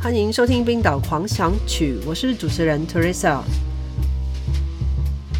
[0.00, 3.40] 欢迎收听《冰岛狂想曲》，我是主持人 Teresa。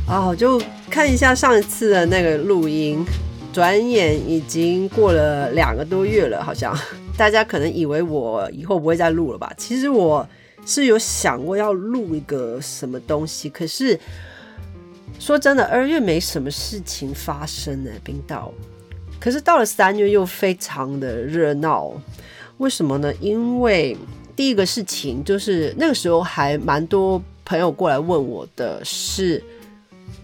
[0.09, 0.61] 哦，就
[0.91, 3.07] 看一下上一次的那个录音，
[3.53, 6.77] 转眼已经过了两个多月了，好像
[7.17, 9.53] 大家可能以为我以后不会再录了吧？
[9.57, 10.29] 其实我
[10.67, 13.99] 是有想过要录一个什么东西，可是
[15.21, 18.53] 说真的，二月没什么事情发生呢，冰岛。
[19.21, 21.93] 可是到了三月又非常的热闹，
[22.59, 23.15] 为什么呢？
[23.21, 23.97] 因为
[24.39, 29.43] 第一个事情就是那个时候还蛮多朋友过来问我的是，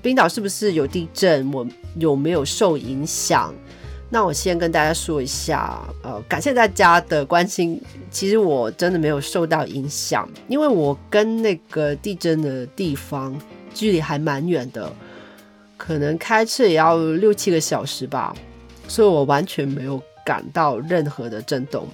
[0.00, 1.52] 冰岛是不是有地震？
[1.52, 1.66] 我
[1.98, 3.52] 有没有受影响？
[4.09, 7.82] 那我先跟大家说一下，呃，感谢大家的关心。
[8.09, 13.37] 其实我真的没有受到影响，因为我跟那个地震的地方
[13.74, 14.92] 距离还蛮远的，
[15.76, 18.32] 可能开车也要六七个小时吧。
[18.87, 21.88] 所以我完全没有感到任何的震动。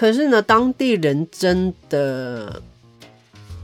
[0.00, 2.62] 可是呢，当地人真的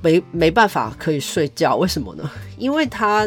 [0.03, 2.31] 没没办法可以睡觉，为什么呢？
[2.59, 3.27] 因为他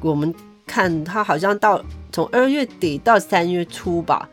[0.00, 0.34] 我们
[0.66, 4.28] 看他好像到从二月底到三月初吧，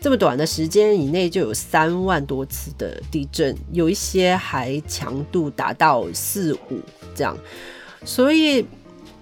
[0.00, 6.80] 这么短的时间以内就有三万多次的地震，有一些还强度达到四五
[7.14, 7.36] 这样，
[8.02, 8.64] 所以。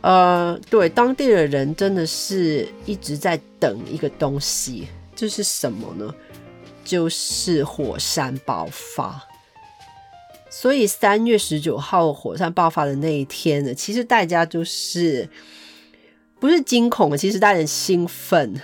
[0.02, 6.14] 呃，对，当地的人真的是一直在等一个东西，这是什么呢？
[6.90, 9.22] 就是火山爆发。
[10.50, 15.28] 所以三月十九号火山爆发的那一天呢，其实大家就是
[16.40, 18.60] 不是惊恐，其实大家兴奋。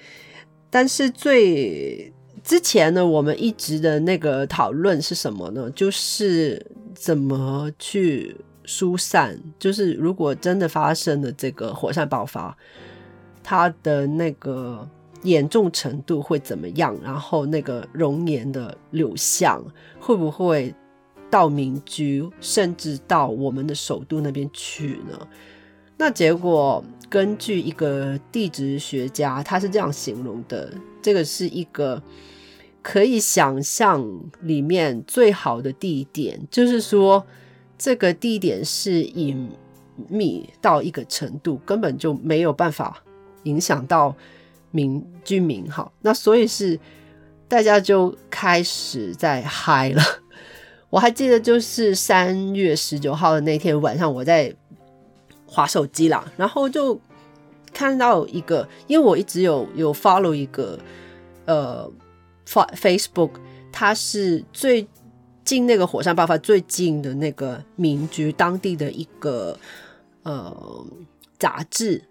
[0.70, 5.70] 但是最之前呢，我们一直的那个讨论是什么呢？
[5.72, 8.36] 就是怎么去。
[8.70, 12.54] 疏散就是，如果真的发生了这个火山爆发，
[13.42, 14.86] 它的那个
[15.22, 16.96] 严重程度会怎么样？
[17.02, 19.62] 然后那个熔岩的流向
[19.98, 20.74] 会不会
[21.30, 25.28] 到民居，甚至到我们的首都那边去呢？
[25.96, 30.72] 那结果根据一个地质学家，他是这样形容的：
[31.02, 32.02] 这个是一个
[32.82, 34.04] 可以想象
[34.42, 37.26] 里面最好的地点，就是说。
[37.80, 39.48] 这个地点是隐
[40.08, 43.00] 秘到一个程度，根本就没有办法
[43.44, 44.12] 影响到
[44.70, 45.70] 民居民。
[45.70, 46.78] 哈，那所以是
[47.46, 50.02] 大家就开始在嗨了。
[50.90, 54.54] 我还记得就是三月十九号的那天晚上，我在
[55.46, 57.00] 划手机啦，然后就
[57.72, 60.78] 看到一个，因为我一直有有 follow 一个
[61.46, 61.90] 呃
[62.46, 63.32] Facebook，
[63.72, 64.88] 它是最。
[65.44, 69.58] 近那个火山爆发最近的那个民居，当地的一个
[70.22, 70.84] 呃
[71.38, 72.04] 杂志，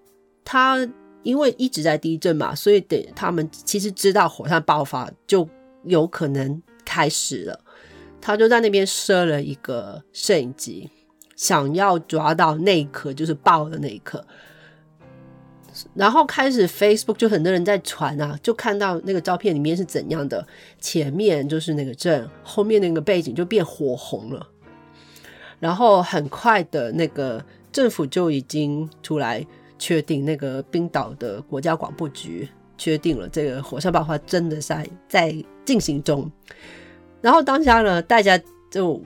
[0.44, 0.90] 它
[1.28, 5.46] 因为一直在地震嘛，所以等他们其实知道火山爆发就
[5.84, 7.60] 有可能开始了，
[8.22, 10.90] 他就在那边设了一个摄影机，
[11.36, 14.26] 想要抓到那一刻，就是爆的那一刻。
[15.94, 20.48] 然后开始 Facebook 就很多人在传啊，就看到那个照片里面是怎样的，
[20.80, 24.48] 前面就是那个镇，后面那个背景就变火红了。
[25.60, 29.46] 然后很快的那个政府就已经出来
[29.78, 36.30] 确定，那个冰岛的国家广播局确定了这个火山爆发真的在在进行中。
[37.22, 38.40] 然后当下呢，大家
[38.70, 39.02] 就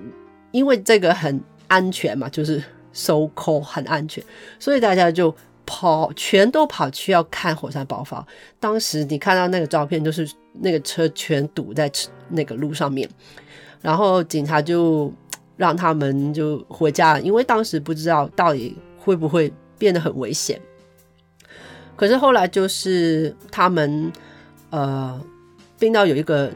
[0.52, 4.24] 因为这个很安全嘛，就是 so cold 很安全，
[4.60, 5.34] 所以大家就。
[5.64, 8.26] 跑，全都跑去要看火山爆发。
[8.60, 11.90] 当时你看到那个照片，就是那个车全堵在
[12.28, 13.08] 那个路上面，
[13.80, 15.14] 然后警察就
[15.56, 20.62] 让他们就回家，因为当时不知道到底会不会变得很危险。
[21.96, 24.14] 可是后来就是他们
[24.70, 25.20] 呃，
[25.80, 26.52] 冰岛有一个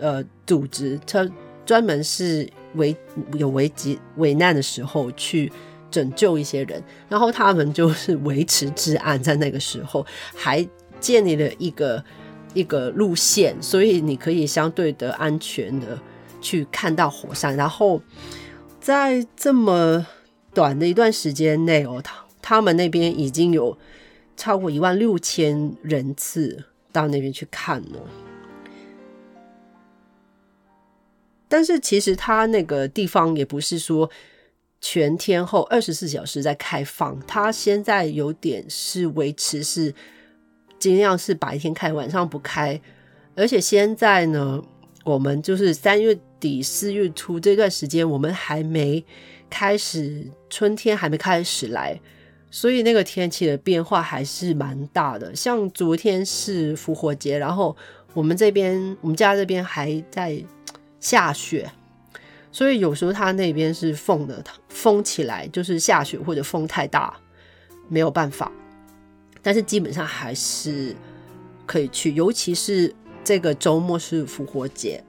[0.00, 1.30] 呃组织，他
[1.66, 2.96] 专门是危
[3.36, 5.52] 有危急危难的时候去。
[5.92, 10.66] 拯救一些人，然后他们就是维持治安，在那个时候还
[10.98, 12.02] 建立了一个
[12.54, 15.98] 一个路线，所以你可以相对的安全的
[16.40, 17.54] 去看到火山。
[17.54, 18.00] 然后
[18.80, 20.06] 在这么
[20.54, 23.78] 短的一段时间内哦，他他们那边已经有
[24.36, 28.00] 超过一万六千人次到那边去看了。
[31.48, 34.10] 但是其实他那个地方也不是说。
[34.84, 39.94] 全天候二十四小时在开放，他现在有点是维持是
[40.76, 42.82] 尽量是白天开，晚上不开。
[43.36, 44.60] 而且现在呢，
[45.04, 49.04] 我们就是三月底四月初这段时间，我们还没
[49.48, 52.00] 开始春天，还没开始来，
[52.54, 55.34] 所以那个天气的变化还是蛮大的。
[55.34, 57.74] 像昨天是复活节，然后
[58.12, 60.40] 我们这边我们家这边还在
[61.00, 61.72] 下雪，
[62.52, 67.16] 所以有时候它那边是封的，封起来就是下雪或者风太大，
[67.88, 68.52] 没有办法。
[69.40, 70.94] 但是基本上还是
[71.64, 72.94] 可以去，尤其是
[73.24, 75.02] 这个周末是复活节。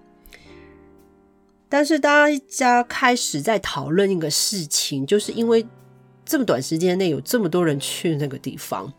[1.67, 5.65] 但是大家开始在讨论一个事情，就是因为
[6.25, 8.91] 这么短时间内有这么多人去那个地方，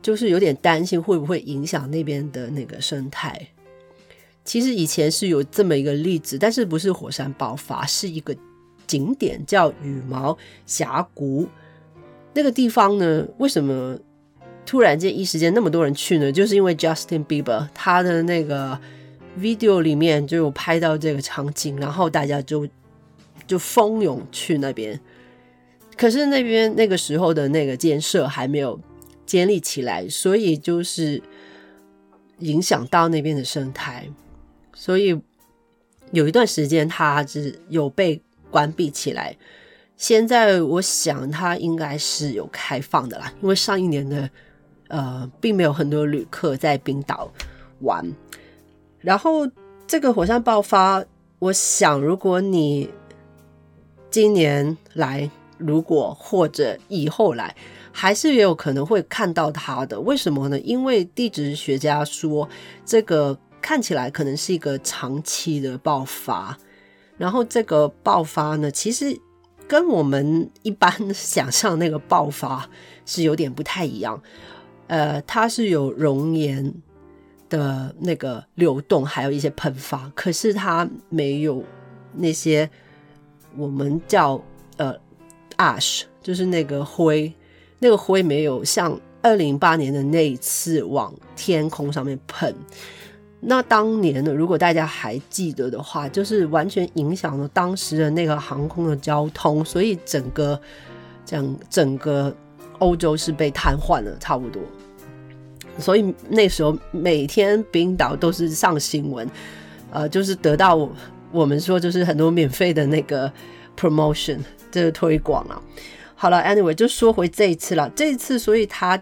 [0.00, 3.48] 就是有点担心会不会影响那边的那个生态。
[4.44, 8.36] 其实以前是有这么一个例子，但是不是火山爆发，是一个
[8.86, 10.36] 景点叫羽毛
[10.66, 11.48] 峡谷。
[12.34, 13.98] 那个地方呢，为什么？
[14.64, 18.78] 突然间一时间那么多人去呢，就是因为 Justin Bieber 他的那个
[19.36, 22.66] video 里面就有拍到这个场景，然后大家就
[23.44, 24.98] 就蜂拥去那边。
[25.96, 28.80] 可是那边那个时候的那个建设还没有
[29.26, 31.22] 建立起来，所以就是
[32.38, 34.08] 影响到那边的生态，
[34.74, 35.20] 所以
[36.10, 39.36] 有一段时间它是有被关闭起来。
[39.96, 44.30] 现在我想它应该是有开放的啦，因为上一年的。
[44.88, 47.32] 呃，并没有很多旅客在冰岛
[47.80, 48.06] 玩。
[48.98, 49.48] 然后
[49.86, 51.02] 这个火山爆发，
[51.38, 52.90] 我想如果你
[54.10, 55.30] 今年来，
[55.66, 57.54] 如果或者以后来，
[57.90, 60.00] 还是也有可能会看到它的。
[60.00, 60.58] 为什么呢？
[60.60, 62.48] 因为地质学家说，
[62.84, 66.56] 这个看起来可能是一个长期的爆发。
[67.18, 69.16] 然后这个爆发呢，其实
[69.68, 72.68] 跟我们一般想象那个爆发
[73.06, 74.20] 是有点不太一样。
[74.88, 76.74] 呃，它是有熔岩
[77.48, 81.62] 的那个流动，还有一些喷发，可是它没有
[82.14, 82.68] 那些
[83.56, 84.42] 我们叫
[85.62, 87.32] ash，就是那个灰，
[87.78, 92.52] 那个灰没有像二零零八年的那一次往天空上面喷。
[93.44, 100.60] 那当年呢，如果大家还记得的话，就是完全影响了当时的那个航空的交通，所以整个
[101.24, 102.34] 整整个
[102.78, 104.62] 欧洲是被瘫痪了，差不多。
[105.78, 109.28] 所以那时候每天冰岛都是上新闻，
[109.90, 110.88] 呃，就是得到
[111.32, 113.32] 我们说就是很多免费的那个
[113.76, 114.38] promotion，
[114.72, 115.62] 这个推广啊。
[116.16, 117.88] 好了，anyway，就说回这一次了。
[117.94, 119.00] 这一次，所以它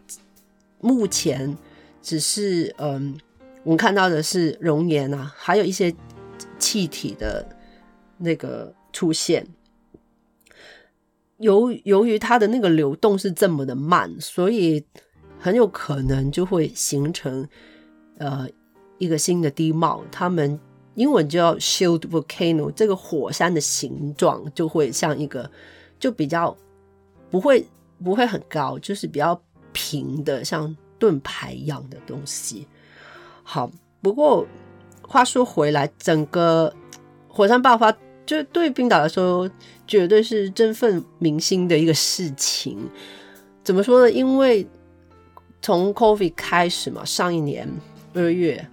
[0.81, 1.57] 目前
[2.03, 3.19] 只是嗯，
[3.63, 5.95] 我们看到的是熔岩啊，还有一些
[6.59, 7.47] 气体的
[8.19, 9.47] 那个出现。
[11.39, 14.85] 由由于它的那个流动是这么的慢，所以。
[15.43, 17.49] 很有可能就会形成
[18.19, 18.47] 呃
[18.99, 20.61] 一个新的地貌，他们
[21.01, 25.51] 英文叫 shield volcano，这个火山的形状就会像一个
[25.99, 26.55] 就比较
[27.31, 27.67] 不会
[28.05, 29.41] 不会很高，就是比较
[29.73, 32.69] 平的，像盾牌一样的东西。
[33.43, 33.71] 好，
[34.03, 34.47] 不过
[35.01, 36.71] 话说回来，整个
[37.29, 37.91] 火山爆发
[38.27, 39.51] 就对冰岛来说
[39.87, 42.79] 绝对是振奋民心的一个事情。
[43.65, 44.11] 怎么说呢？
[44.11, 44.67] 因为
[45.63, 47.67] 从 COVID 开始嘛，上一年
[48.13, 48.69] 二月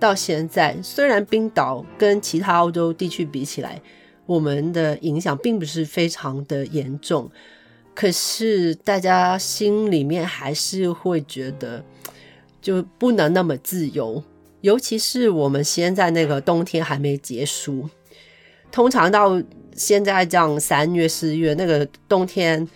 [0.00, 3.80] 到现在，虽然冰岛跟其他欧洲地区比起来，
[4.26, 7.30] 我们的影响并不是非常的严重，
[7.94, 11.84] 可是大家心里面还是会觉得
[12.60, 14.20] 就不能那么自由，
[14.62, 17.88] 尤其是我们现在那个冬天还没结束，
[18.72, 19.40] 通常到
[19.76, 22.66] 现在这样三月四月那个冬天。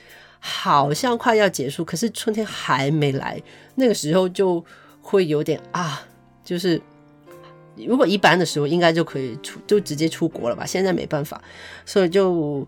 [0.46, 3.42] 好像快要结束，可是春天还没来，
[3.76, 4.62] 那个时候就
[5.00, 6.06] 会有点啊，
[6.44, 6.78] 就是
[7.76, 10.64] 如果一般的时候应该就可以出，就直接出国了吧。
[10.66, 11.43] 现在没办法，
[11.85, 12.66] 所以就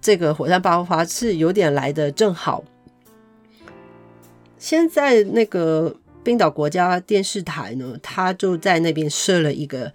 [0.00, 2.64] 这个火山爆发是有点来的正好。
[4.58, 9.92] 现在那个冰岛国家电视台呢，他就在那边设了一个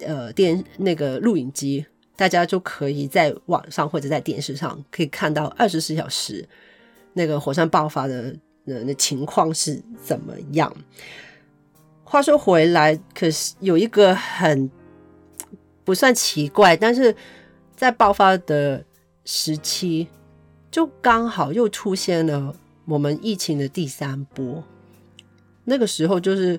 [0.00, 1.86] 呃电那个录影机。
[2.16, 6.44] 大家就可以在网上或者在电视上可以看到二十四小时
[7.12, 8.34] 那个火山爆发的
[8.66, 10.76] 呃那情况是怎么样。
[12.08, 14.70] 话说回来，可是有一个很
[15.84, 17.14] 不算奇怪，但是
[17.76, 18.84] 在爆发的
[19.24, 20.08] 时期，
[20.70, 22.54] 就刚好又出现了
[22.86, 24.64] 我们疫情的第三波。
[25.64, 26.58] 那个时候就是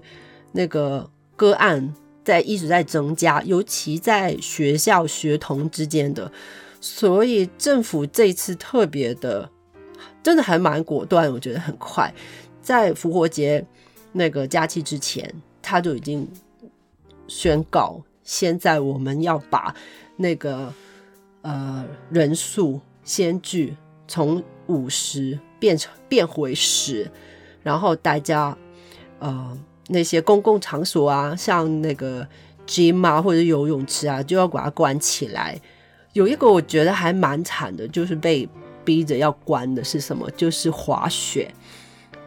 [0.52, 1.94] 那个个案。
[2.22, 6.32] 在一直在增加，尤其在学校学童之间的，
[6.80, 9.50] 所以政府这次特别的，
[10.22, 12.14] 真的还蛮果断，我觉得很快，
[12.62, 13.66] 在复活节
[14.12, 16.28] 那个假期之前，他就已经
[17.28, 19.74] 宣告，现在我们要把
[20.18, 20.74] 那个
[21.42, 23.76] 呃人数先距
[24.08, 27.10] 从五十变成变回十，
[27.64, 28.58] 然后大家
[29.20, 29.58] 呃。
[29.92, 32.24] 那些公共场所啊，像那个
[32.68, 35.60] gym 啊或者游泳池啊就要把它关起来。
[36.14, 38.48] 有一个我觉得还蛮惨的，就是被
[38.86, 40.30] 逼着要关的是什么？
[40.38, 41.52] 就是滑雪。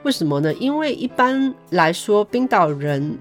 [0.02, 0.52] 为什么呢？
[0.54, 3.18] 因为一般来说，冰岛人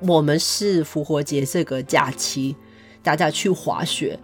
[0.00, 2.54] 我们是复活节这个假期，
[3.02, 4.18] 大家去滑雪，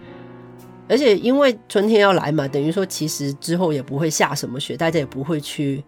[0.89, 5.83] 而且因为春天要来嘛，等于说其实之后也不会下什么雪，大家也不会去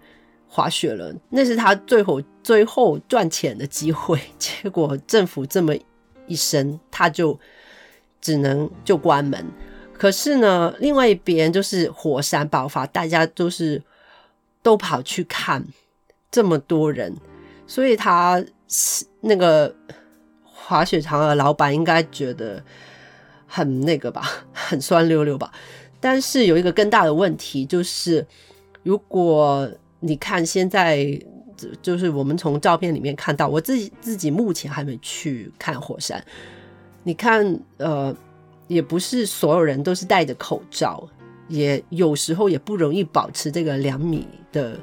[0.48, 1.14] 滑雪了。
[1.30, 4.20] 那是他最后最后赚钱的机会。
[4.38, 5.74] 结果政府这么
[6.26, 7.38] 一声，他就。
[8.18, 9.46] 只能就关门，
[9.92, 13.80] 可是呢，另外一边就是火山爆发，大家都是
[14.66, 15.64] 都跑去看，
[16.28, 17.14] 这么多人，
[17.68, 18.44] 所以他
[19.20, 19.72] 那个
[20.42, 22.60] 滑雪场的老板应该觉得
[23.46, 25.52] 很那个吧， 很酸溜溜吧。
[26.00, 28.26] 但是有一个更大的问题就是，
[28.82, 29.70] 如果
[30.00, 31.16] 你看现在，
[31.80, 36.20] 就是我们从照片里面看到，我自己自己目前还没去看火山。
[37.04, 38.12] 你看，呃，
[38.66, 41.08] 也不是所有人都是戴着口罩，
[41.48, 44.78] 也有时候也不容易保持这个两米的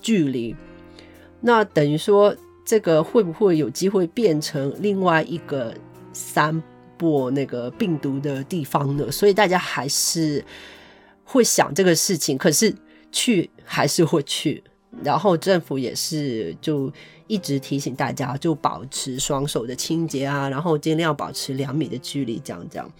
[0.00, 0.54] 距离。
[1.40, 2.34] 那等于说，
[2.64, 5.74] 这个会不会有机会变成另外一个
[6.12, 6.62] 散
[6.96, 9.10] 播那个病毒的地方呢？
[9.10, 10.44] 所以大家还是
[11.24, 12.74] 会想这个事情，可是
[13.12, 14.62] 去还是会去。
[15.04, 16.90] 然后政府也是就
[17.26, 22.90] 一直提醒大家，就保持双手的清洁啊，然后尽量保持两米的距离，这样这样。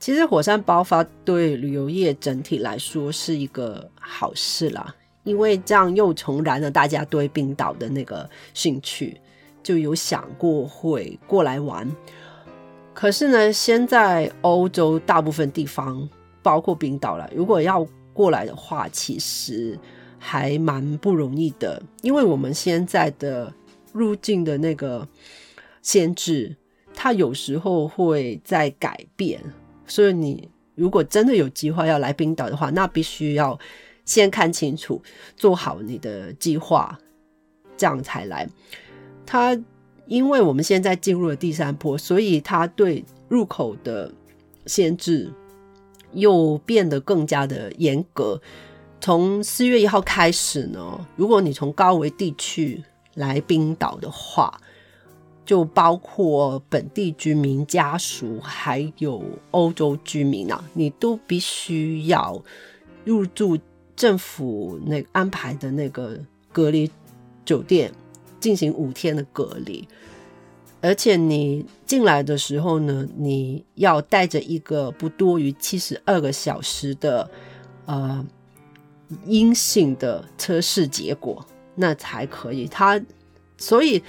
[0.00, 4.92] 其实火山爆发对旅游业整体来说是一个好事啦，
[5.22, 9.20] 因为这样又重燃了大家对冰岛的那个兴趣，
[9.62, 11.88] 就有想过会过来玩。
[12.94, 16.08] 可是呢，现在欧洲大部分地方，
[16.42, 19.78] 包括冰岛了，如果要过来的话，其实。
[20.22, 23.50] 还蛮不容易的，因为我们现在的
[23.90, 25.08] 入境的那个
[25.80, 26.54] 限制，
[26.92, 29.40] 它有时候会在改变，
[29.90, 33.58] 所以你如果真的有计划要来冰岛的话，那必须要
[34.06, 35.02] 先看清楚，
[35.36, 36.98] 做好你的计划，
[37.76, 38.48] 这样才来。
[39.26, 39.60] 它
[40.06, 44.10] 因为我们现在进入了第三波，所以它对入口的
[44.66, 45.30] 限制
[46.12, 48.40] 又变得更加的严格。
[49.00, 52.82] 从四月一号开始呢，如果你从高维地区
[53.14, 54.60] 来冰岛的话，
[55.44, 62.42] 就包括本地居民家属还有欧洲居民啊，你都必须要
[63.04, 63.58] 入住
[63.96, 66.18] 政府那安排的那个
[66.52, 66.90] 隔离
[67.44, 67.92] 酒店
[68.38, 69.86] 进行五天的隔离，
[70.80, 77.30] 而且你进来的时候呢，你要带着一个不多于七十二个小时的
[77.86, 78.26] 呃。
[79.26, 81.44] 阴性的测试结果，
[81.74, 82.68] 那才可以。
[82.68, 83.02] 他
[83.58, 84.00] 所以，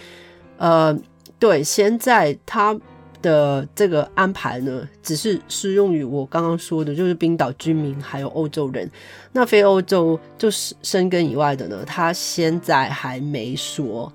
[0.58, 0.96] 呃，
[1.42, 2.80] 对，现在他
[3.20, 8.88] 的这个安排呢，只是适用于我刚刚说的，就是冰岛居民还有欧洲人。
[9.32, 14.14] 那非欧洲就是生根以外的呢，他现在还没说。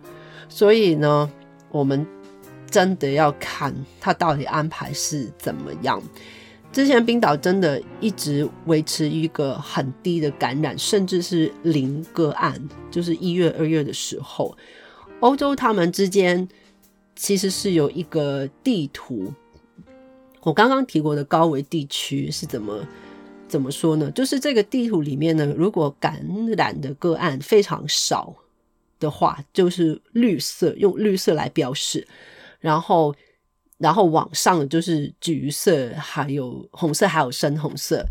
[0.49, 1.29] 所以呢，
[1.73, 2.07] 我们
[2.71, 6.01] 真的要看他到底安排是怎么样。
[6.71, 12.57] 之前冰岛真的一直维持一个很低的感染，甚至是零个案。
[12.89, 14.57] 就是一月、二月的时候，
[15.19, 16.49] 欧洲他们之间
[17.17, 19.33] 其实是有一个地图。
[20.43, 22.87] 我刚刚提过的高危地区是怎么
[23.49, 24.09] 怎么说呢？
[24.13, 26.25] 就是这个地图里面呢，如果感
[26.57, 28.33] 染的个案非常少
[29.01, 32.07] 的话，就是绿色，用绿色来标示，
[32.61, 33.13] 然后。
[33.79, 38.03] 然后往上就是橘色，还有红色，还有深红色。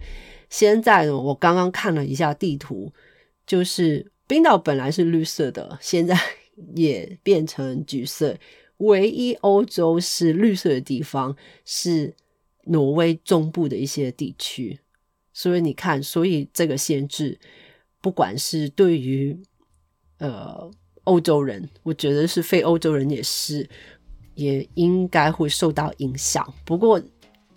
[0.47, 2.93] 现在呢，我刚刚看了一下地图，
[3.47, 6.15] 就是冰岛本来是绿色的，现在
[6.75, 8.37] 也变成橘色。
[8.77, 12.13] 唯一欧洲是绿色的地方是
[12.65, 14.79] 挪威中部的一些地区。
[15.33, 17.39] 所以你看，所以这个限制，
[18.01, 19.37] 不管是对于
[20.19, 20.71] 呃
[21.03, 23.69] 欧洲人，我觉得是非欧洲人也是。
[24.37, 27.01] 也应该会受到影响，不过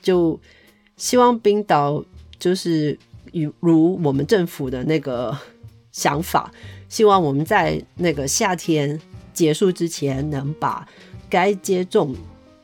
[0.01, 0.41] 就
[0.97, 2.05] 希望冰岛
[2.39, 2.97] 就是
[3.33, 5.37] 如如我们政府的那个
[5.91, 6.53] 想法，
[6.89, 8.97] 希望我们在那个夏天
[9.33, 10.89] 结束之前，能把
[11.29, 12.15] 该接种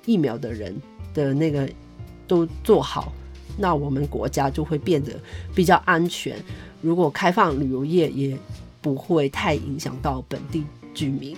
[0.06, 0.74] 疫苗的人
[1.12, 1.68] 的那个
[2.26, 3.12] 都做好，
[3.56, 5.12] 那我们国家就会变得
[5.54, 6.36] 比较安全。
[6.80, 8.36] 如果开放旅游业，也
[8.80, 11.36] 不会太影响到本地居民，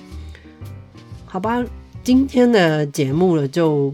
[1.25, 1.65] 好吧？
[2.03, 3.93] 今天的节目了，就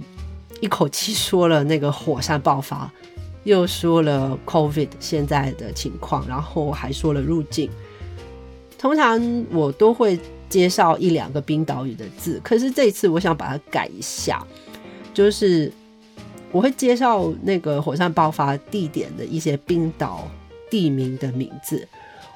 [0.61, 2.91] 一口气说了那个火山爆发，
[3.45, 7.71] 又说了 COVID 现在的情况，然后还说了入境。
[8.79, 10.19] 通常我都会
[10.53, 14.47] 介绍一两个冰岛语的字，可是这次我想把它改一下，
[15.15, 15.73] 就是
[16.51, 20.29] 我会介绍那个火山爆发地点的一些冰岛
[20.71, 21.89] 地名的名字，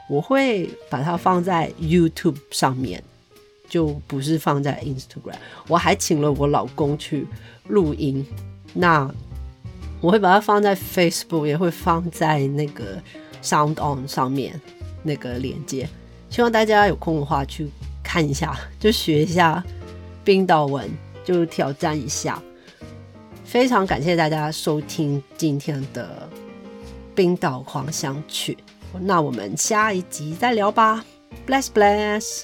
[0.08, 3.04] 我会把它放在 YouTube 上面，
[3.68, 5.36] 就不是放在 Instagram。
[5.68, 7.26] 我还请了我老公去
[7.68, 8.24] 录音，
[8.72, 9.10] 那
[10.00, 12.98] 我会把它放在 Facebook，也会放在那个
[13.42, 14.58] Sound On 上面
[15.02, 15.86] 那个链接。
[16.30, 17.68] 希望大家有空的话去
[18.06, 19.62] 看一下， 就学一下
[20.24, 20.88] 冰岛文，
[21.24, 22.40] 就挑战一下。
[23.44, 26.28] 非常感谢大家收听今天的
[27.14, 28.56] 冰岛狂想曲，
[29.00, 31.04] 那我们下一集再聊吧
[31.46, 32.42] ，bless bless。